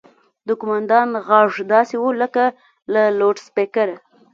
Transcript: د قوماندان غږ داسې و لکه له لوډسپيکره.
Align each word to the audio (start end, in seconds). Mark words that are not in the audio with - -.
د 0.47 0.49
قوماندان 0.59 1.09
غږ 1.27 1.51
داسې 1.73 1.95
و 2.03 2.07
لکه 2.21 2.43
له 2.93 3.03
لوډسپيکره. 3.19 3.95